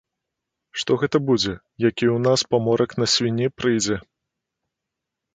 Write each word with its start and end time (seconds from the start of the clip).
Што 0.83 0.91
гэта 1.01 1.17
будзе, 1.25 1.51
як 1.89 1.93
і 1.93 2.07
ў 2.07 2.17
нас 2.29 2.43
паморак 2.53 2.95
на 3.03 3.09
свінні 3.17 3.47
прыйдзе. 3.57 3.99